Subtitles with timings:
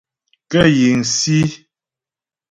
[0.51, 1.39] Kə yiŋsǐ.